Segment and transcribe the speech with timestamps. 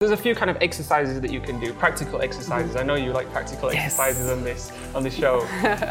[0.00, 2.74] There's a few kind of exercises that you can do, practical exercises.
[2.74, 3.84] I know you like practical Yes.
[3.84, 5.40] exercises on this on this show.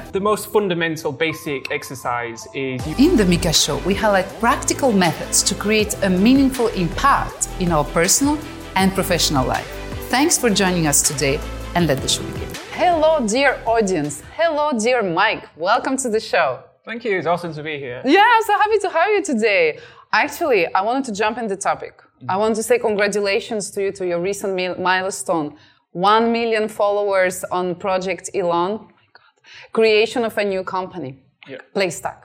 [0.13, 5.43] the most fundamental, basic exercise is you In the Mika Show, we highlight practical methods
[5.43, 8.39] to create a meaningful impact in our personal
[8.75, 9.69] and professional life.
[10.09, 11.39] Thanks for joining us today,
[11.75, 12.49] and let the show begin.
[12.71, 14.23] Hello, dear audience.
[14.35, 15.47] Hello, dear Mike.
[15.55, 16.63] Welcome to the show.
[16.83, 17.15] Thank you.
[17.15, 18.01] It's awesome to be here.
[18.03, 19.77] Yeah, I'm so happy to have you today.
[20.11, 22.01] Actually, I wanted to jump in the topic.
[22.27, 25.55] I want to say congratulations to you to your recent milestone
[25.91, 28.71] 1 million followers on Project Elon.
[28.71, 29.71] Oh my God.
[29.73, 31.57] Creation of a new company, Yeah.
[31.75, 32.23] Playstack.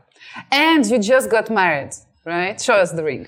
[0.51, 1.93] And you just got married,
[2.27, 2.61] right?
[2.61, 3.27] Show us the ring.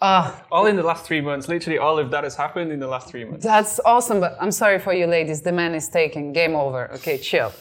[0.00, 1.48] Ah, All in the last three months.
[1.48, 3.44] Literally, all of that has happened in the last three months.
[3.44, 5.42] That's awesome, but I'm sorry for you ladies.
[5.42, 6.32] The man is taken.
[6.32, 6.90] Game over.
[6.94, 7.52] Okay, chill.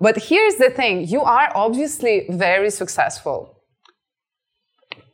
[0.00, 3.56] But here's the thing you are obviously very successful.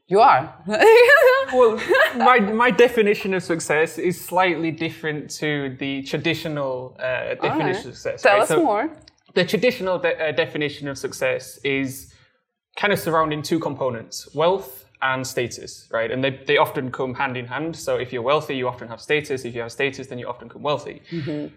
[0.09, 0.55] You are.
[1.51, 1.81] Well,
[2.15, 7.77] my, my definition of success is slightly different to the traditional uh, definition right.
[7.77, 8.21] of success.
[8.21, 8.43] Tell right?
[8.43, 8.91] us So more.
[9.33, 12.13] The traditional de- uh, definition of success is
[12.77, 16.11] kind of surrounding two components wealth and status, right?
[16.11, 17.77] And they, they often come hand in hand.
[17.77, 19.45] So if you're wealthy, you often have status.
[19.45, 21.03] If you have status, then you often come wealthy.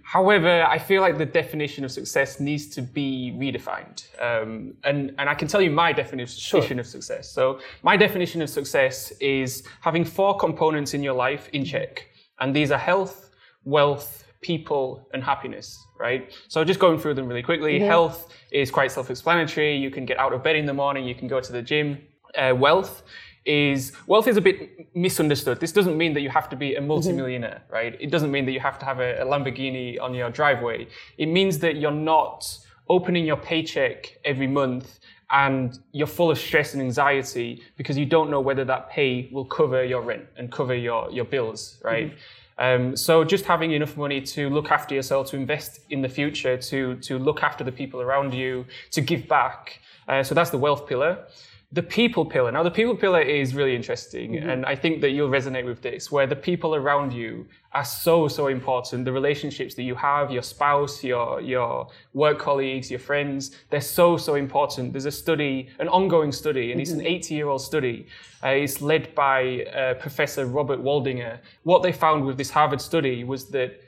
[0.04, 4.04] However, I feel like the definition of success needs to be redefined.
[4.22, 7.32] Um, and, and I can tell you my definition of success.
[7.32, 12.10] So my definition of success is having four components in your life in check.
[12.40, 13.32] And these are health,
[13.66, 16.32] wealth, people, and happiness, right?
[16.48, 17.80] So just going through them really quickly.
[17.88, 19.76] Health is quite self-explanatory.
[19.78, 21.06] You can get out of bed in the morning.
[21.06, 22.00] You can go to the gym.
[22.38, 23.04] Uh, wealth
[23.46, 25.60] is wealth is a bit misunderstood.
[25.60, 27.98] This doesn't mean that you have to be a multimillionaire, right?
[28.00, 30.88] It doesn't mean that you have to have a, a Lamborghini on your driveway.
[31.18, 32.58] It means that you're not
[32.90, 35.00] opening your paycheck every month
[35.32, 39.46] and you're full of stress and anxiety because you don't know whether that pay will
[39.46, 42.14] cover your rent and cover your, your bills, right?
[42.58, 46.58] Um, so just having enough money to look after yourself, to invest in the future,
[46.58, 49.80] to to look after the people around you, to give back.
[50.08, 51.26] Uh, so that's the wealth pillar.
[51.74, 52.52] The people pillar.
[52.52, 56.12] Now the people pillar is really interesting, and I think that you'll resonate with this,
[56.12, 59.06] where the people around you are so so important.
[59.06, 64.18] The relationships that you have, your spouse, your your work colleagues, your friends, they're so
[64.18, 64.92] so important.
[64.92, 68.08] There's a study, an ongoing study, and it's an 80 year old study.
[68.44, 71.40] Uh, it's led by uh, Professor Robert Waldinger.
[71.64, 73.80] What they found with this Harvard study was that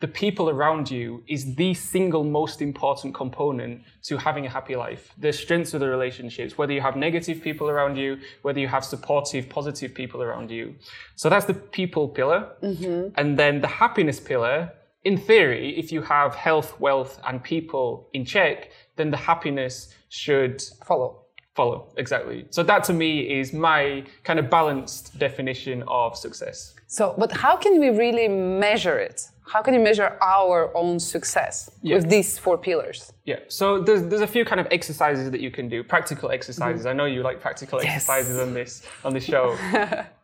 [0.00, 5.12] the people around you is the single most important component to having a happy life.
[5.18, 8.84] The strengths of the relationships, whether you have negative people around you, whether you have
[8.84, 10.74] supportive, positive people around you.
[11.16, 12.48] So that's the people pillar.
[12.62, 13.14] Mm-hmm.
[13.16, 14.72] And then the happiness pillar,
[15.04, 20.62] in theory, if you have health, wealth, and people in check, then the happiness should
[20.86, 21.26] Follow.
[21.54, 21.92] follow.
[21.98, 22.46] Exactly.
[22.50, 26.74] So that to me is my kind of balanced definition of success.
[26.86, 29.28] So, but how can we really measure it?
[29.52, 31.96] How can you measure our own success Yeah.
[31.96, 33.12] with these four pillars?
[33.24, 36.82] Yeah, so there's, there's a few kind of exercises that you can do, practical exercises.
[36.82, 36.88] Mm-hmm.
[36.90, 37.94] I know you like practical Yes.
[37.96, 38.72] exercises on this
[39.04, 39.56] on this show.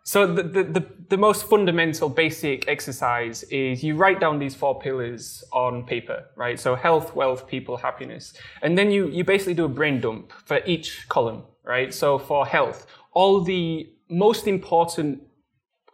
[0.04, 4.78] so the, the, the, the most fundamental basic exercise is you write down these four
[4.78, 6.58] pillars on paper, right?
[6.60, 8.32] So health, wealth, people, happiness.
[8.62, 11.93] And then you, you basically do a brain dump for each column, right?
[11.93, 15.20] So for health, all the most important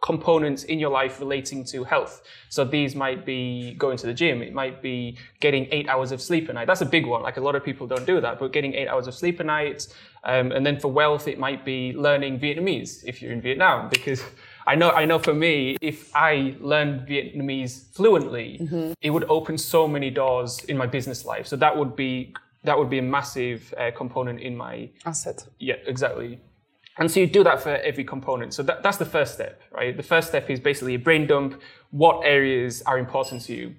[0.03, 2.21] components in your life relating to health.
[2.49, 4.41] So these might be going to the gym.
[4.41, 6.67] It might be getting eight hours of sleep a night.
[6.67, 7.23] That's a big one.
[7.23, 9.45] Like a lot of people don't do that, but getting eight hours of sleep a
[9.45, 9.87] night.
[10.25, 14.21] Um, and then for wealth, it might be learning Vietnamese if you're in Vietnam, because
[14.67, 19.87] I know, I know for me, if I learned Vietnamese fluently, it would open so
[19.87, 21.47] many doors in my business life.
[21.47, 22.33] So that would be,
[22.65, 25.45] that would be a massive uh, component in my Asset.
[25.59, 26.39] yeah, exactly.
[26.97, 28.53] And so you do that for every component.
[28.53, 29.95] So that, that's the first step, right?
[29.95, 31.59] The first step is basically a brain dump.
[31.89, 33.75] What areas are important to you?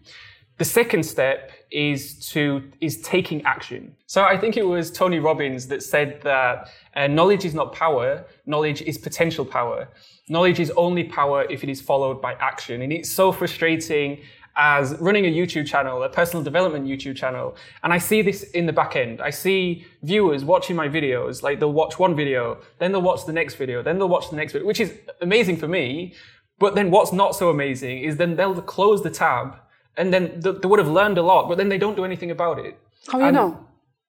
[0.56, 3.96] The second step is to is taking action.
[4.06, 8.24] So I think it was Tony Robbins that said that uh, knowledge is not power.
[8.46, 9.88] Knowledge is potential power.
[10.28, 12.82] Knowledge is only power if it is followed by action.
[12.82, 14.20] And it's so frustrating
[14.56, 18.66] as running a YouTube channel, a personal development YouTube channel, and I see this in
[18.66, 19.20] the back end.
[19.20, 23.32] I see viewers watching my videos, like they'll watch one video, then they'll watch the
[23.32, 26.14] next video, then they'll watch the next video, which is amazing for me.
[26.58, 29.56] But then what's not so amazing is then they'll close the tab
[29.96, 32.30] and then th- they would have learned a lot, but then they don't do anything
[32.30, 32.78] about it.
[33.08, 33.66] How do you know?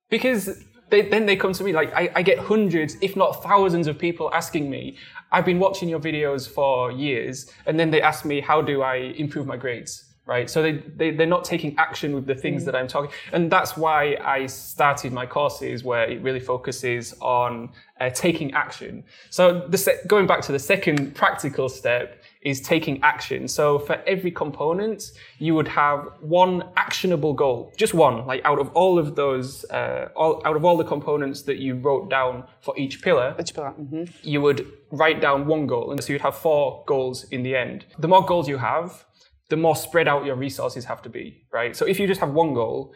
[0.10, 3.88] Because they, then they come to me like I, I get hundreds, if not thousands,
[3.88, 4.98] of people asking me,
[5.32, 8.96] "I've been watching your videos for years," and then they ask me, "How do I
[8.96, 10.50] improve my grades?" Right?
[10.50, 13.78] So they, they they're not taking action with the things that I'm talking, and that's
[13.78, 17.70] why I started my courses where it really focuses on
[18.02, 19.04] uh, taking action.
[19.30, 23.48] So the se- going back to the second practical step is taking action.
[23.48, 28.70] So for every component, you would have one actionable goal, just one, like out of
[28.74, 32.78] all of those, uh, all, out of all the components that you wrote down for
[32.78, 33.74] each pillar, Each pillar.
[33.80, 34.12] mhm.
[34.24, 35.92] you would write down one goal.
[35.92, 37.86] And so you'd have four goals in the end.
[38.00, 39.06] The more goals you have,
[39.50, 41.76] the more spread out your resources have to be, right?
[41.76, 42.94] So if you just have one goal,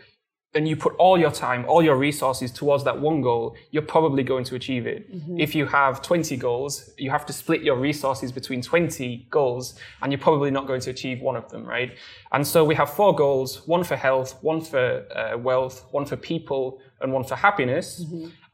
[0.55, 4.23] and you put all your time, all your resources towards that one goal, you're probably
[4.23, 5.07] going to achieve it.
[5.39, 10.11] If you have 20 goals, you have to split your resources between 20 goals, and
[10.11, 11.91] you're probably not going to achieve one of them, right?
[12.31, 16.15] And so we have four goals one for health, one for uh, wealth, one for
[16.15, 18.03] people, and one for happiness.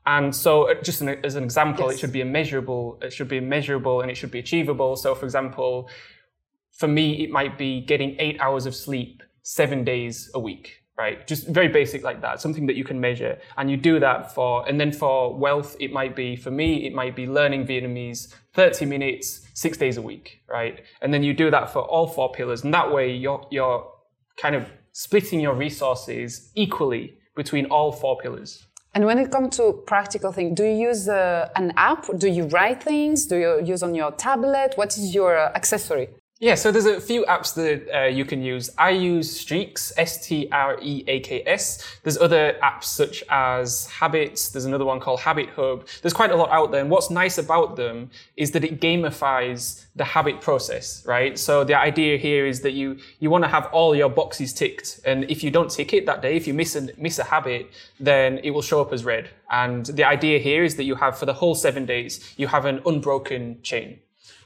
[0.07, 3.00] And so, uh, just an, as an example, it should be a measurable.
[3.01, 4.97] It should be measurable, and it should be achievable.
[4.97, 5.89] So, for example,
[6.75, 11.25] for me, it might be getting eight hours of sleep seven days a week, right?
[11.25, 13.39] Just very basic like that, something that you can measure.
[13.57, 16.94] And you do that for, and then for wealth, it might be, for me, it
[16.94, 20.81] might be learning Vietnamese 30 minutes, six days a week, right?
[21.01, 22.63] And then you do that for all four pillars.
[22.63, 23.89] And that way you're, you're
[24.38, 28.66] kind of splitting your resources equally between all four pillars.
[28.94, 32.06] And when it comes to practical things, do you use uh, an app?
[32.18, 33.25] Do you write things?
[33.25, 34.74] Do you use on your tablet?
[34.75, 36.07] What is your accessory?
[36.41, 38.69] Yeah, so there's a few apps that uh, you can use.
[38.77, 40.39] I use Streaks, S-T-R-E-A-K-S.
[42.03, 44.49] There's other apps such as Habits.
[44.49, 45.87] There's another one called Habit Hub.
[46.01, 46.81] There's quite a lot out there.
[46.81, 51.39] And what's nice about them is that it gamifies the habit process, right?
[51.39, 54.99] So the idea here is that you, you want to have all your boxes ticked.
[55.05, 57.71] And if you don't tick it that day, if you miss a, miss a habit,
[57.97, 59.29] then it will show up as red.
[59.49, 62.65] And the idea here is that you have, for the whole seven days, you have
[62.65, 63.99] an unbroken chain.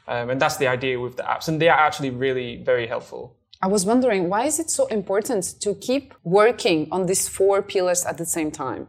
[0.10, 1.48] Um, and that's the idea with the apps.
[1.48, 3.36] And they are actually really very helpful.
[3.62, 8.06] I was wondering why is it so important to keep working on these four pillars
[8.06, 8.88] at the same time?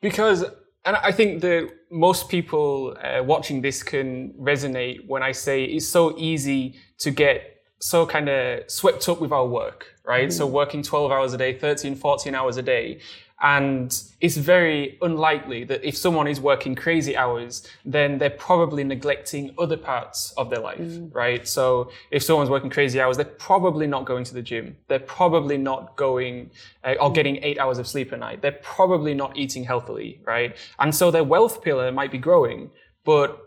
[0.00, 0.44] Because,
[0.84, 5.88] and I think that most people uh, watching this can resonate when I say it's
[5.88, 10.32] so easy to get so kind of swept up with our work, right?
[10.32, 13.00] So working 12 hours a day, 13, 14 hours a day.
[13.42, 19.54] And it's very unlikely that if someone is working crazy hours, then they're probably neglecting
[19.58, 20.80] other parts of their life,
[21.12, 21.46] right?
[21.46, 24.76] So if someone's working crazy hours, they're probably not going to the gym.
[24.88, 26.50] They're probably not going
[26.82, 28.40] uh, or getting eight hours of sleep a night.
[28.40, 30.56] They're probably not eating healthily, right?
[30.78, 32.70] And so their wealth pillar might be growing,
[33.04, 33.42] but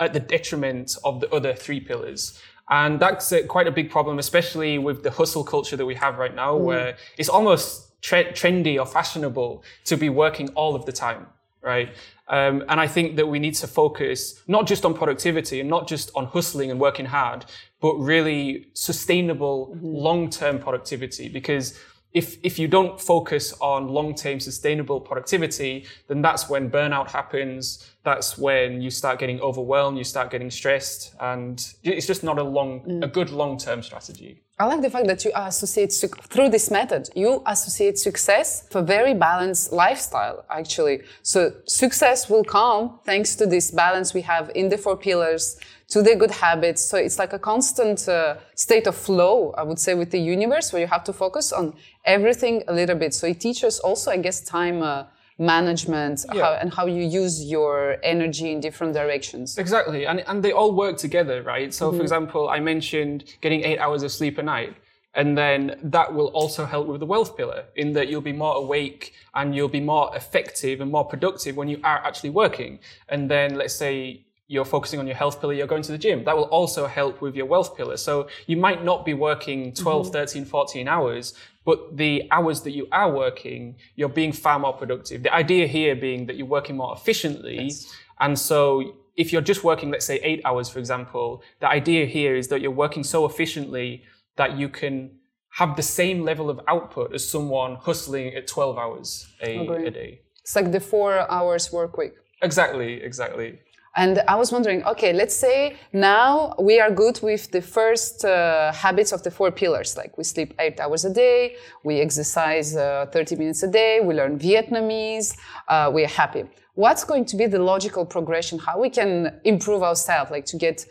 [0.00, 2.40] at the detriment of the other three pillars.
[2.70, 6.16] And that's uh, quite a big problem, especially with the hustle culture that we have
[6.16, 10.92] right now, where it's almost tre- trendy or fashionable to be working all of the
[10.92, 11.26] time,
[11.62, 11.88] right?
[12.28, 15.88] Um, and I think that we need to focus not just on productivity and not
[15.88, 17.46] just on hustling and working hard,
[17.80, 21.28] but really sustainable long-term productivity.
[21.28, 21.78] Because
[22.14, 27.90] if, if you don't focus on long-term sustainable productivity, then that's when burnout happens.
[28.04, 32.42] That's when you start getting overwhelmed, you start getting stressed, and it's just not a
[32.42, 33.04] long, mm.
[33.04, 34.40] a good long-term strategy.
[34.56, 39.12] I like the fact that you associate through this method, you associate success for very
[39.12, 41.02] balanced lifestyle, actually.
[41.22, 45.58] So success will come thanks to this balance we have in the four pillars,
[45.88, 46.82] to the good habits.
[46.82, 50.72] So it's like a constant uh, state of flow, I would say, with the universe
[50.72, 53.14] where you have to focus on everything a little bit.
[53.14, 55.04] So it teaches also, I guess, time uh,
[55.38, 56.42] management Yeah.
[56.44, 59.58] how, and how you use your energy in different directions.
[59.58, 61.74] Exactly, and and they all work together, right?
[61.74, 64.74] So, for example, I mentioned getting eight hours of sleep a night,
[65.14, 68.56] and then that will also help with the wealth pillar, in that you'll be more
[68.64, 72.78] awake and you'll be more effective and more productive when you are actually working.
[73.08, 74.24] And then, let's say
[74.54, 76.24] you're focusing on your health pillar, you're going to the gym.
[76.24, 77.96] That will also help with your wealth pillar.
[77.96, 79.82] So you might not be working mm-hmm.
[79.82, 81.34] 12, 13, 14 hours,
[81.64, 85.24] but the hours that you are working, you're being far more productive.
[85.24, 87.72] The idea here being that you're working more efficiently.
[88.20, 92.36] And so if you're just working, let's say eight hours, for example, the idea here
[92.36, 94.04] is that you're working so efficiently
[94.36, 95.10] that you can
[95.50, 100.20] have the same level of output as someone hustling at 12 hours a, a day.
[100.42, 102.12] It's like the four hours work week.
[102.42, 103.60] Exactly, exactly.
[103.96, 108.72] And I was wondering, okay, let's say now we are good with the first uh,
[108.72, 109.96] habits of the four pillars.
[109.96, 114.14] Like we sleep eight hours a day, we exercise uh, 30 minutes a day, we
[114.14, 115.36] learn Vietnamese,
[115.68, 116.44] uh, we are happy.
[116.74, 118.58] What's going to be the logical progression?
[118.58, 120.84] How we can improve ourselves, like to get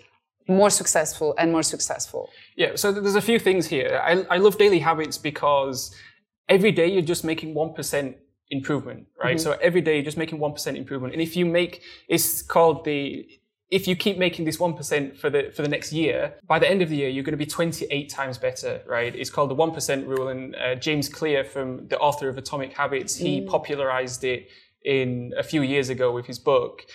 [0.48, 2.29] more successful and more successful?
[2.55, 4.01] Yeah, so there's a few things here.
[4.01, 5.93] I, I love daily habits because
[6.48, 8.15] every day you're just making 1%
[8.50, 9.39] improvement, right?
[9.39, 11.13] So every day you're just making 1% improvement.
[11.13, 13.27] And if you make, it's called the,
[13.71, 16.81] if you keep making this 1% for the, for the next year, by the end
[16.81, 19.15] of the year, you're going to be 28 times better, right?
[19.15, 20.27] It's called the 1% rule.
[20.27, 24.50] And uh, James Clear from the author of Atomic Habits, he popularized it
[24.85, 26.85] in a few years ago with his book.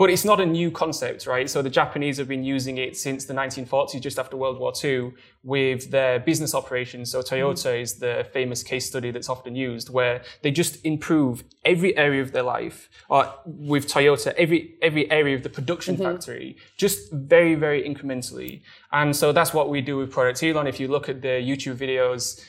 [0.00, 1.46] But it's not a new concept, right?
[1.50, 5.12] So the Japanese have been using it since the 1940s, just after World War II,
[5.42, 7.10] with their business operations.
[7.10, 7.82] So Toyota mm.
[7.82, 12.32] is the famous case study that's often used, where they just improve every area of
[12.32, 12.88] their life.
[13.10, 16.04] Or with Toyota, every every area of the production mm-hmm.
[16.04, 18.62] factory, just very very incrementally.
[18.92, 20.66] And so that's what we do with Project Elon.
[20.66, 22.40] If you look at the YouTube videos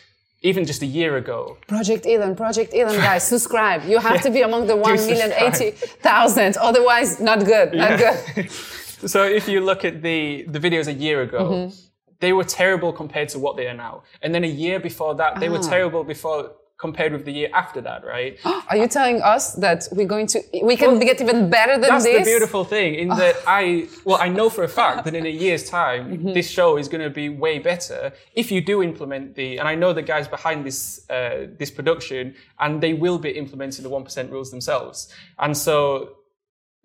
[0.42, 1.58] even just a year ago.
[1.68, 3.84] Project Elon, Project Elon, guys, subscribe.
[3.86, 4.22] You have yeah.
[4.22, 6.58] to be among the one million eighty thousand.
[6.58, 7.74] Otherwise, not good.
[7.74, 8.34] Not yeah.
[8.36, 8.52] good.
[9.14, 11.76] so if you look at the the videos a year ago, mm-hmm.
[12.20, 14.04] they were terrible compared to what they are now.
[14.22, 15.54] And then a year before that, they ah.
[15.54, 16.52] were terrible before
[16.82, 18.38] compared with the year after that, right?
[18.70, 21.90] Are you telling us that we're going to we can well, get even better than
[21.92, 22.16] that's this?
[22.16, 25.26] That's the beautiful thing in that I well I know for a fact that in
[25.26, 26.34] a year's time mm-hmm.
[26.34, 29.76] this show is going to be way better if you do implement the and I
[29.76, 34.04] know the guys behind this uh, this production and they will be implementing the one
[34.04, 34.98] percent rules themselves,
[35.38, 35.76] and so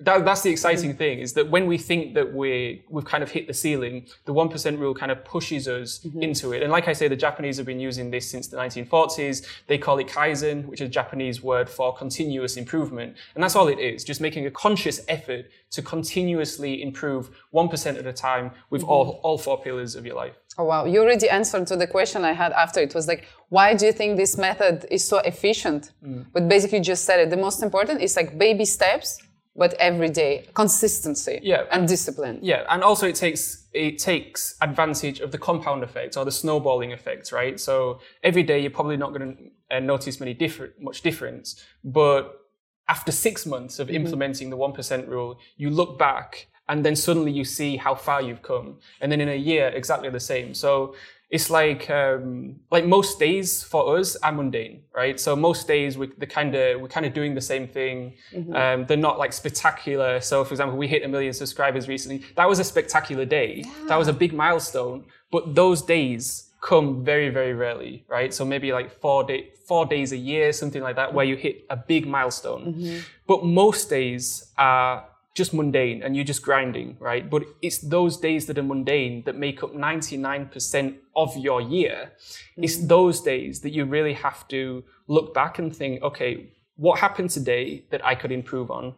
[0.00, 0.98] that, that's the exciting mm-hmm.
[0.98, 4.32] thing is that when we think that we we've kind of hit the ceiling, the
[4.32, 6.22] one percent rule kind of pushes us mm-hmm.
[6.22, 6.62] into it.
[6.62, 9.46] And like I say, the Japanese have been using this since the 1940s.
[9.68, 13.68] They call it kaizen, which is a Japanese word for continuous improvement, and that's all
[13.68, 18.50] it is: just making a conscious effort to continuously improve one percent at a time
[18.68, 18.90] with mm-hmm.
[18.90, 20.34] all all four pillars of your life.
[20.58, 20.84] Oh wow!
[20.84, 22.80] You already answered to the question I had after.
[22.80, 25.92] It was like, why do you think this method is so efficient?
[26.04, 26.26] Mm.
[26.34, 27.30] But basically, you just said it.
[27.30, 29.22] The most important is like baby steps
[29.56, 31.64] but every day consistency yeah.
[31.72, 36.24] and discipline yeah and also it takes it takes advantage of the compound effect or
[36.24, 40.34] the snowballing effect right so every day you're probably not going to uh, notice many
[40.34, 42.40] different much difference but
[42.88, 43.96] after six months of mm-hmm.
[43.96, 48.42] implementing the 1% rule you look back and then suddenly you see how far you've
[48.42, 50.94] come and then in a year exactly the same so
[51.28, 55.18] it's like um, like most days for us are mundane, right?
[55.18, 58.14] So most days we the kind of we're kind of doing the same thing.
[58.32, 58.54] Mm-hmm.
[58.54, 60.20] Um, they're not like spectacular.
[60.20, 62.24] So for example, we hit a million subscribers recently.
[62.36, 63.64] That was a spectacular day.
[63.64, 63.72] Yeah.
[63.88, 65.06] That was a big milestone.
[65.32, 68.32] But those days come very very rarely, right?
[68.32, 71.66] So maybe like four day four days a year, something like that, where you hit
[71.70, 72.72] a big milestone.
[72.72, 72.98] Mm-hmm.
[73.26, 75.04] But most days are
[75.36, 77.28] just mundane and you're just grinding, right?
[77.28, 82.10] But it's those days that are mundane that make up 99% of your year.
[82.10, 82.64] Mm-hmm.
[82.64, 87.30] It's those days that you really have to look back and think, okay, what happened
[87.30, 88.94] today that I could improve on?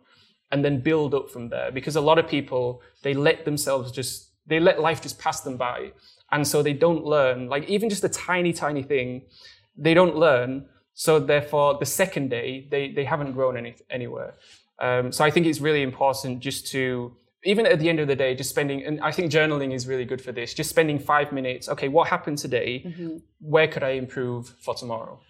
[0.50, 1.70] And then build up from there.
[1.70, 5.56] Because a lot of people, they let themselves just, they let life just pass them
[5.56, 5.92] by.
[6.30, 9.22] And so they don't learn, like even just a tiny, tiny thing,
[9.76, 10.66] they don't learn.
[10.94, 14.34] So therefore, the second day, they, they haven't grown any, anywhere.
[14.80, 17.12] Um, so I think it's really important just to,
[17.44, 20.04] even at the end of the day, just spending, and I think journaling is really
[20.04, 21.68] good for this, just spending five minutes.
[21.68, 22.82] Okay, what happened today?
[22.86, 23.16] Mm-hmm.
[23.40, 25.20] Where could I improve for tomorrow?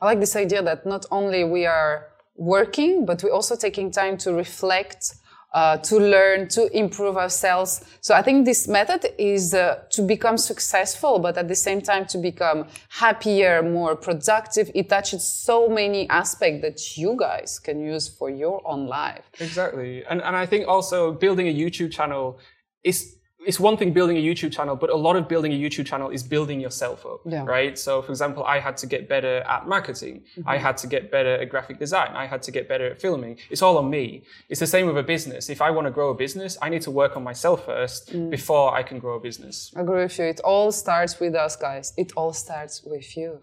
[0.00, 4.16] I like this idea that not only we are working, but we're also taking time
[4.18, 5.14] to reflect
[5.56, 7.82] uh, to learn, to improve ourselves.
[8.02, 12.04] So I think this method is uh, to become successful, but at the same time
[12.08, 14.70] to become happier, more productive.
[14.74, 19.24] It touches so many aspects that you guys can use for your own life.
[19.40, 20.04] Exactly.
[20.04, 22.38] And, and I think also building a YouTube channel
[22.84, 25.86] is it's one thing building a YouTube channel, but a lot of building a YouTube
[25.86, 27.44] channel is building yourself up, yeah.
[27.44, 27.78] right?
[27.78, 30.24] So, for example, I had to get better at marketing.
[30.36, 30.48] Mm-hmm.
[30.48, 32.10] I had to get better at graphic design.
[32.14, 33.38] I had to get better at filming.
[33.48, 34.24] It's all on me.
[34.48, 35.48] It's the same with a business.
[35.48, 38.30] If I want to grow a business, I need to work on myself first mm.
[38.30, 39.72] before I can grow a business.
[39.76, 40.24] I agree with you.
[40.24, 41.92] It all starts with us, guys.
[41.96, 43.40] It all starts with you.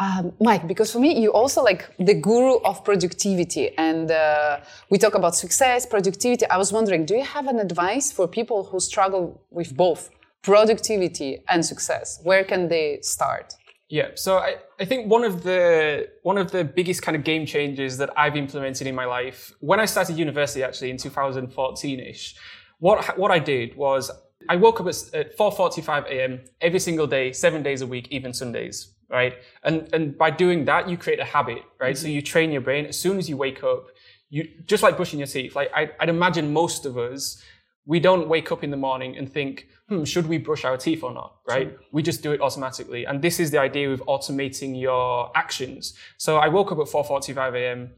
[0.00, 4.60] Um, Mike, because for me, you also like the guru of productivity, and uh,
[4.90, 6.46] we talk about success, productivity.
[6.46, 10.10] I was wondering, do you have an advice for people who struggle with both
[10.42, 12.18] productivity and success?
[12.24, 13.54] Where can they start?
[13.88, 17.46] Yeah, so I, I think one of the one of the biggest kind of game
[17.46, 22.34] changes that I've implemented in my life when I started university, actually in 2014ish,
[22.80, 24.10] what what I did was
[24.48, 26.40] I woke up at 4:45 a.m.
[26.60, 29.34] every single day, seven days a week, even Sundays right?
[29.62, 31.94] And and by doing that, you create a habit, right?
[31.94, 32.02] Mm-hmm.
[32.02, 33.86] So you train your brain as soon as you wake up.
[34.28, 35.54] You just like brushing your teeth.
[35.54, 37.40] Like I, I'd imagine most of us,
[37.86, 41.04] we don't wake up in the morning and think, hmm, should we brush our teeth
[41.04, 41.78] or not, right?
[41.92, 43.04] We just do it automatically.
[43.04, 45.94] And this is the idea of automating your actions.
[46.18, 47.90] So I woke up at 4:45 a.m.,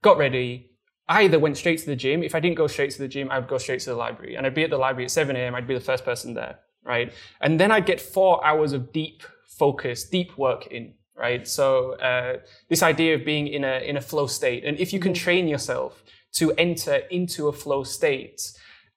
[0.00, 0.70] got ready.
[1.08, 2.22] I either went straight to the gym.
[2.22, 4.36] If I didn't go straight to the gym, I'd go straight to the library.
[4.36, 5.54] And I'd be at the library at 7 a.m.
[5.54, 7.12] I'd be the first person there, right?
[7.42, 9.22] And then I'd get four hours of deep
[9.58, 11.46] focus, deep work in, right?
[11.46, 15.00] So uh, this idea of being in a in a flow state, and if you
[15.00, 15.24] can mm-hmm.
[15.24, 18.40] train yourself to enter into a flow state,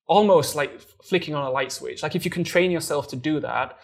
[0.08, 2.04] almost like flicking on a light switch.
[2.04, 3.78] Like if you can train yourself to do that,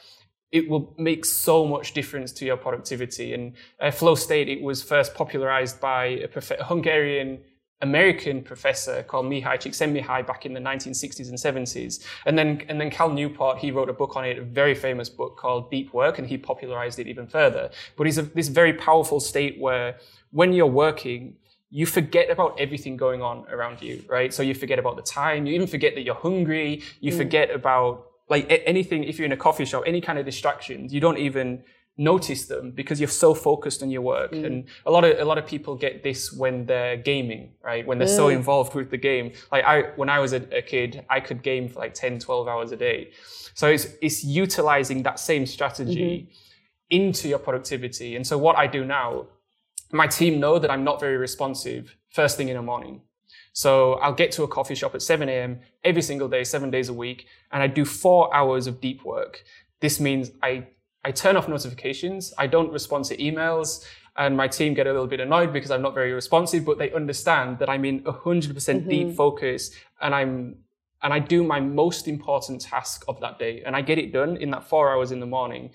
[0.51, 3.33] it will make so much difference to your productivity.
[3.33, 7.39] And uh, flow state, it was first popularized by a Hungarian
[7.81, 12.05] American professor called Mihai Csikszentmihalyi back in the 1960s and 70s.
[12.25, 15.09] And then, and then Cal Newport, he wrote a book on it, a very famous
[15.09, 17.71] book called Deep Work, and he popularized it even further.
[17.97, 19.97] But it's a, this very powerful state where
[20.31, 21.35] when you're working,
[21.71, 24.33] you forget about everything going on around you, right?
[24.33, 27.17] So you forget about the time, you even forget that you're hungry, you mm.
[27.17, 31.01] forget about like anything, if you're in a coffee shop, any kind of distractions, you
[31.01, 31.63] don't even
[31.97, 34.31] notice them because you're so focused on your work.
[34.31, 34.45] Mm.
[34.45, 37.85] And a lot of a lot of people get this when they're gaming, right?
[37.85, 38.15] When they're mm.
[38.15, 39.33] so involved with the game.
[39.51, 42.47] Like I when I was a, a, kid, I could game for like 10, 12
[42.47, 43.11] hours a day.
[43.53, 46.95] So it's it's utilizing that same strategy mm-hmm.
[46.97, 48.15] into your productivity.
[48.15, 49.27] And so what I do now,
[49.91, 53.01] my team know that I'm not very responsive first thing in the morning.
[53.53, 55.59] So I'll get to a coffee shop at 7 a.m.
[55.83, 59.43] every single day, seven days a week, and I do four hours of deep work.
[59.81, 60.67] This means I
[61.03, 62.33] I turn off notifications.
[62.37, 63.85] I don't respond to emails.
[64.17, 66.91] And my team get a little bit annoyed because I'm not very responsive, but they
[66.91, 70.57] understand that I'm in 100% mm hmm deep focus and I'm,
[71.01, 73.63] and I do my most important task of that day.
[73.65, 75.71] And I get it done in that four hours in the morning.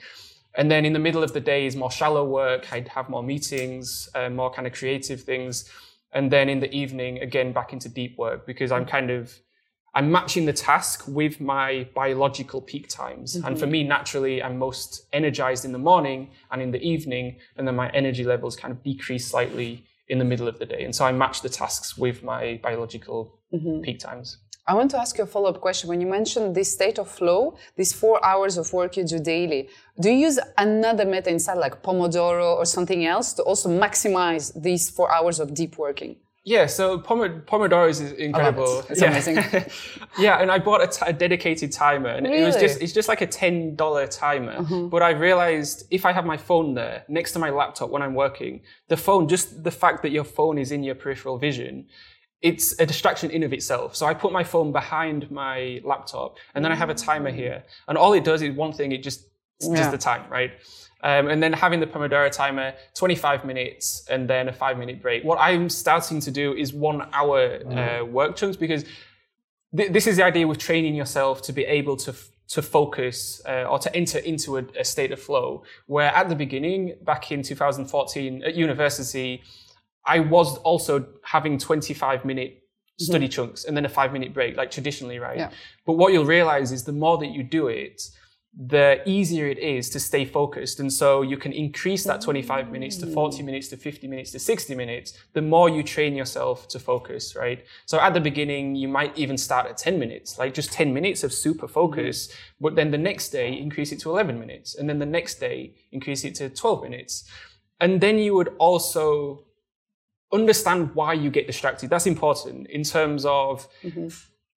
[0.55, 2.73] And then in the middle of the day is more shallow work.
[2.73, 5.71] I'd have more meetings, uh, more kind of creative things.
[6.13, 9.39] And then in the evening, again, back into deep work because I'm kind of
[9.97, 13.35] I'm matching the task with my biological peak times.
[13.35, 13.47] Mm-hmm.
[13.47, 17.67] And for me, naturally, I'm most energized in the morning and in the evening, and
[17.67, 20.85] then my energy levels kind of decrease slightly in the middle of the day.
[20.85, 23.81] And so I match the tasks with my biological mm-hmm.
[23.81, 24.37] peak times.
[24.69, 25.89] I want to ask you a follow up question.
[25.89, 29.71] When you mentioned this state of flow, these four hours of work you do daily,
[29.99, 34.91] do you use another method inside, like Pomodoro or something else, to also maximize these
[34.91, 36.17] four hours of deep working?
[36.47, 38.79] Yeah, so Pomodoro is incredible.
[38.79, 38.91] It.
[38.91, 39.11] It's yeah.
[39.11, 39.35] amazing.
[40.19, 42.41] yeah, and I bought a, t- a dedicated timer, and really?
[42.41, 44.59] it was just it's just like a ten dollar timer.
[44.59, 44.89] Mm-hmm.
[44.89, 48.15] But I realized if I have my phone there next to my laptop when I'm
[48.15, 51.89] working, the phone just the fact that your phone is in your peripheral vision,
[52.41, 53.97] it's a distraction in of itself.
[53.97, 57.65] So I put my phone behind my laptop, and then I have a timer here,
[57.89, 58.93] and all it does is one thing.
[58.93, 59.27] It just
[59.59, 59.75] yeah.
[59.75, 60.53] does the time right.
[61.03, 65.25] Um, and then having the Pomodoro timer, 25 minutes, and then a five minute break.
[65.25, 68.85] What I'm starting to do is one hour uh, work chunks because
[69.77, 73.43] th- this is the idea with training yourself to be able to f- to focus
[73.47, 75.65] uh, or to enter into a, a, state of flow.
[75.87, 79.43] Where at the beginning, back in 2014 at university,
[80.05, 83.05] I was also having 25 minute mm-hmm.
[83.05, 83.33] study mm-hmm.
[83.33, 85.37] chunks and then a five minute break, like traditionally, right?
[85.37, 85.51] Yeah.
[85.85, 88.03] But what you'll realize is the more that you do it,
[88.59, 90.81] the easier it is to stay focused.
[90.81, 94.39] And so you can increase that 25 minutes to 40 minutes to 50 minutes to
[94.39, 97.67] 60 minutes, the more you train yourself to focus, right?
[97.85, 101.23] So at the beginning, you might even start at 10 minutes, like just 10 minutes
[101.23, 102.65] of super focus, mm-hmm.
[102.65, 104.75] but then the next day increase it to 11 minutes.
[104.75, 107.29] And then the next day increase it to 12 minutes.
[107.79, 109.45] And then you would also
[110.33, 111.91] understand why you get distracted.
[111.91, 114.09] That's important in terms of mm-hmm.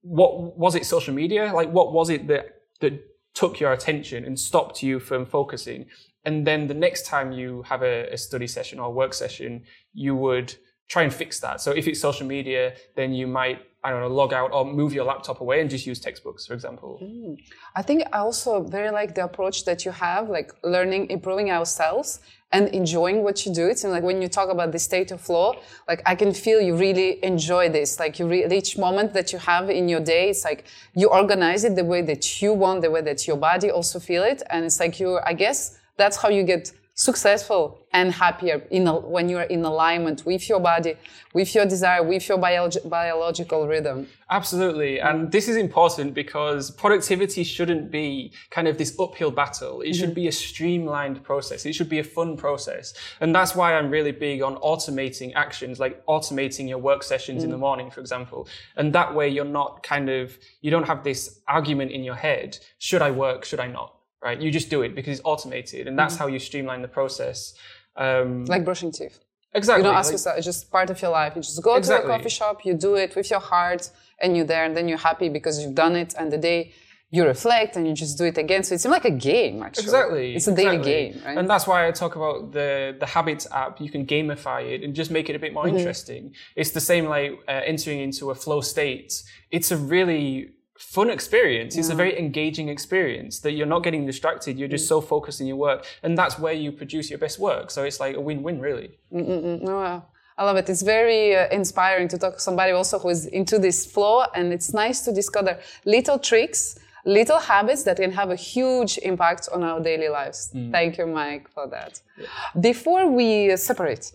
[0.02, 1.52] what was it social media?
[1.54, 5.86] Like what was it that, that took your attention and stopped you from focusing.
[6.26, 9.64] And then the next time you have a, a study session or a work session,
[9.94, 10.56] you would
[10.90, 11.62] try and fix that.
[11.62, 14.92] So if it's social media, then you might, I don't know, log out or move
[14.92, 17.00] your laptop away and just use textbooks, for example.
[17.02, 17.38] Mm.
[17.76, 22.20] I think I also very like the approach that you have, like learning, improving ourselves
[22.52, 23.68] and enjoying what you do.
[23.68, 25.56] It's like when you talk about the state of flow,
[25.88, 28.00] like I can feel you really enjoy this.
[28.00, 31.64] Like you re- each moment that you have in your day, it's like you organize
[31.64, 34.42] it the way that you want, the way that your body also feel it.
[34.50, 38.94] And it's like you, I guess that's how you get successful and happier in a,
[38.94, 40.96] when you're in alignment with your body,
[41.34, 44.06] with your desire, with your biological rhythm.
[44.30, 45.00] Absolutely.
[45.00, 49.80] And this is important because productivity shouldn't be kind of this uphill battle.
[49.80, 50.00] It mm-hmm.
[50.00, 51.66] should be a streamlined process.
[51.66, 52.94] It should be a fun process.
[53.22, 57.46] And that's why I'm really big on automating actions, like automating your work sessions mm-hmm.
[57.46, 57.62] in the mm.
[57.62, 58.50] morning, for example.
[58.76, 62.58] And that way you're not kind of, you don't have this argument in your head.
[62.78, 63.46] Should I work?
[63.46, 63.99] Should I not?
[64.24, 64.40] Right?
[64.40, 66.24] You just do it because it's automated, and that's mm-hmm.
[66.24, 67.54] how you streamline the process.
[67.96, 69.20] Um, like brushing teeth.
[69.54, 69.82] Exactly.
[69.82, 71.36] You don't ask like, yourself; it's just part of your life.
[71.36, 72.08] You just go exactly.
[72.08, 73.90] to a coffee shop, you do it with your heart,
[74.22, 76.14] and you're there, and then you're happy because you've done it.
[76.18, 76.74] And the day
[77.12, 78.64] you reflect and you just do it again.
[78.64, 79.84] So it seems like a game, actually.
[79.86, 80.36] Exactly.
[80.36, 80.92] It's a daily exactly.
[80.92, 81.38] game, right?
[81.38, 83.82] And that's why I talk about the the Habits app.
[83.82, 85.78] You can gamify it and just make it a bit more mm-hmm.
[85.78, 86.34] interesting.
[86.56, 89.24] It's the same like uh, entering into a flow state.
[89.50, 91.76] It's a really fun experience.
[91.76, 91.82] Yeah.
[91.82, 94.58] It's a very engaging experience that you're not getting distracted.
[94.58, 94.94] You're just mm.
[94.94, 95.86] so focused in your work.
[96.04, 97.70] And that's where you produce your best work.
[97.70, 98.90] So it's like a win-win really.
[99.14, 99.68] Mm-mm-mm.
[99.68, 100.06] Oh, wow.
[100.38, 100.70] I love it.
[100.70, 104.24] It's very uh, inspiring to talk to somebody also who is into this flow.
[104.34, 109.50] And it's nice to discover little tricks, little habits that can have a huge impact
[109.52, 110.50] on our daily lives.
[110.56, 110.72] Mm.
[110.72, 112.02] Thank you, Mike, for that.
[112.18, 112.28] Yeah.
[112.60, 114.14] Before we separate,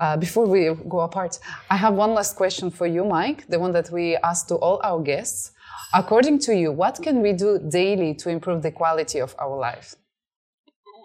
[0.00, 3.72] Uh, before we go apart, I have one last question for you, Mike, the one
[3.72, 5.52] that we ask to all our guests.
[5.92, 9.96] According to you, what can we do daily to improve the quality of our life?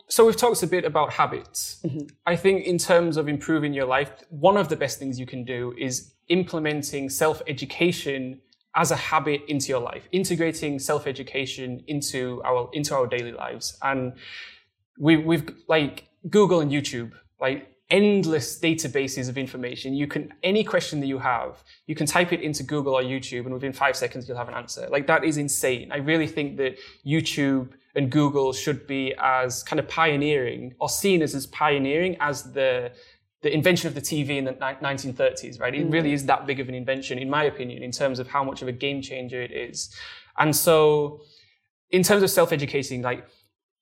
[0.08, 1.80] So we've talked a bit about habits.
[1.84, 2.06] Mm-hmm.
[2.28, 5.43] I think in terms of improving your life, one of the best things you can
[5.43, 8.41] do is implementing self-education
[8.75, 13.78] as a habit into your life, integrating self-education into our into our daily lives.
[13.82, 14.13] And
[14.99, 19.93] we, we've like Google and YouTube, like endless databases of information.
[19.93, 23.45] You can, any question that you have, you can type it into Google or YouTube
[23.45, 24.88] and within five seconds you'll have an answer.
[24.89, 25.91] Like that is insane.
[25.91, 31.21] I really think that YouTube and Google should be as kind of pioneering or seen
[31.21, 32.91] as as pioneering as the,
[33.41, 35.74] the invention of the TV in the 1930s, right?
[35.76, 35.91] It mm-hmm.
[35.91, 38.63] really is that big of an invention, in my opinion, in terms of how much
[38.63, 39.95] of a game changer it is.
[40.39, 41.21] And so,
[41.91, 43.28] in terms of self-educating, like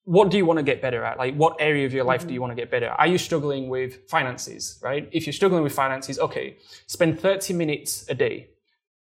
[0.04, 1.18] what do you want to get better at?
[1.18, 2.28] Like, what area of your life mm-hmm.
[2.28, 2.98] do you want to get better at?
[2.98, 5.08] Are you struggling with finances, right?
[5.12, 8.48] If you're struggling with finances, okay, spend 30 minutes a day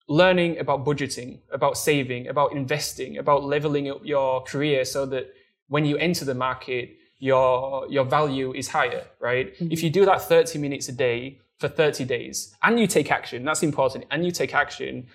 [0.09, 5.33] learning about budgeting, about saving, about investing, about leveling up your career so that
[5.69, 9.55] when you enter the market, your, your value is higher, right?
[9.55, 9.73] Mm-hmm.
[9.73, 13.45] If you do that 30 minutes a day for 30 days and you take action,
[13.45, 15.09] that's important, and you take action,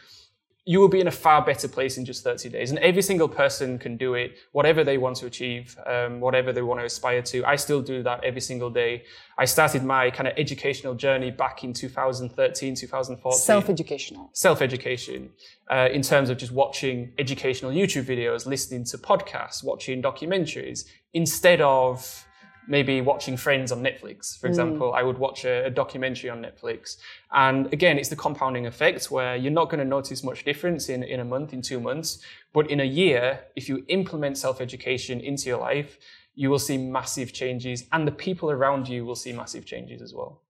[0.65, 2.69] you will be in a far better place in just 30 days.
[2.69, 6.62] And every single person can do it, whatever they want to achieve, um, whatever they
[6.62, 7.43] want to aspire to.
[7.45, 9.04] I still do that every single day.
[9.39, 13.39] I started my kind of educational journey back in 2013, 2014.
[13.39, 14.30] Self-educational.
[14.34, 15.32] Self-education,
[15.71, 21.60] uh, in terms of just watching educational YouTube videos, listening to podcasts, watching documentaries, instead
[21.62, 22.24] of
[22.67, 24.52] maybe watching Friends on Netflix, for mm.
[24.52, 24.91] example.
[24.91, 24.95] Mm.
[24.95, 26.97] I would watch a, a, documentary on Netflix.
[27.32, 31.04] And again, it's the compounding effect where you're not going to notice much difference in,
[31.04, 32.19] in a month, in two months.
[32.54, 35.97] But in a year, if you implement self-education into your life,
[36.36, 40.13] you will see massive changes and the people around you will see massive changes as
[40.13, 40.41] well.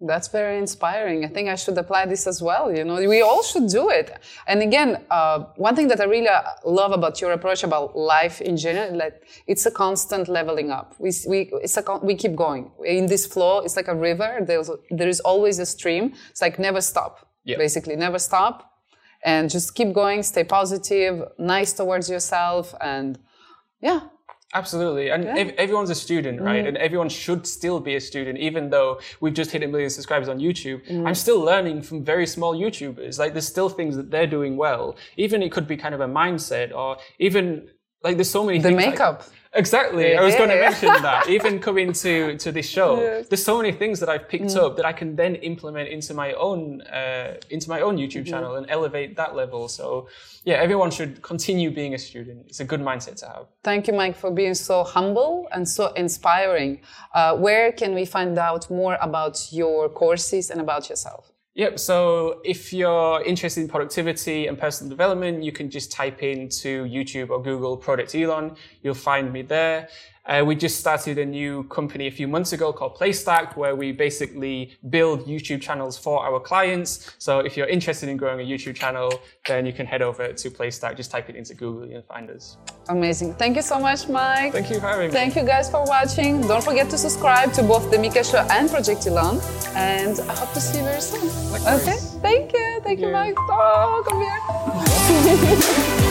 [0.00, 1.24] That's very inspiring.
[1.24, 2.74] I think I should apply this as well.
[2.74, 4.12] You know, we all should do it.
[4.46, 6.28] And again, uh, one thing that I really
[6.64, 10.94] love about your approach about life in general, like it's a constant leveling up.
[10.98, 13.60] We we it's a we keep going in this flow.
[13.60, 14.40] It's like a river.
[14.44, 16.12] There's there is always a stream.
[16.30, 17.30] It's like never stop.
[17.44, 17.58] Yep.
[17.58, 18.72] Basically, never stop,
[19.24, 20.22] and just keep going.
[20.22, 23.18] Stay positive, nice towards yourself, and
[23.80, 24.00] yeah,
[24.54, 25.10] Absolutely.
[25.10, 25.36] And yeah.
[25.36, 26.64] ev- everyone's a student, right?
[26.64, 26.68] Mm.
[26.68, 30.28] And everyone should still be a student, even though we've just hit a million subscribers
[30.28, 30.86] on YouTube.
[30.88, 31.08] Mm.
[31.08, 33.18] I'm still learning from very small YouTubers.
[33.18, 34.96] Like there's still things that they're doing well.
[35.16, 37.68] Even it could be kind of a mindset or even
[38.04, 38.76] like there's so many the things.
[38.76, 39.20] makeup.
[39.20, 40.10] Like, Exactly.
[40.10, 41.28] Yeah, I was going to mention that.
[41.28, 43.28] Even coming to, to this show, yes.
[43.28, 44.56] there's so many things that I've picked mm.
[44.56, 48.30] up that I can then implement into my own uh, into my own YouTube mm-hmm.
[48.30, 49.68] channel and elevate that level.
[49.68, 50.08] So
[50.44, 52.46] yeah, everyone should continue being a student.
[52.48, 53.46] It's a good mindset to have.
[53.62, 56.80] Thank you, Mike, for being so humble and so inspiring.
[57.14, 61.33] Uh, where can we find out more about your courses and about yourself?
[61.54, 61.78] Yep.
[61.78, 67.30] So if you're interested in productivity and personal development, you can just type into YouTube
[67.30, 68.56] or Google Project Elon.
[68.82, 69.88] You'll find me there.
[70.26, 73.92] Uh, we just started a new company a few months ago called Playstack, where we
[73.92, 77.14] basically build YouTube channels for our clients.
[77.18, 79.12] So if you're interested in growing a YouTube channel,
[79.46, 80.96] then you can head over to Playstack.
[80.96, 82.56] Just type it into Google and find us.
[82.88, 83.34] Amazing.
[83.34, 84.52] Thank you so much, Mike.
[84.52, 85.12] Thank you for having me.
[85.12, 86.40] Thank you guys for watching.
[86.42, 89.40] Don't forget to subscribe to both The Mika Show and Project Elon.
[89.74, 91.28] And I hope to see you very soon.
[91.52, 91.82] Likewise.
[91.82, 91.98] Okay.
[92.22, 92.80] Thank you.
[92.82, 93.34] Thank, you, Mike.
[93.38, 96.00] Oh, come here.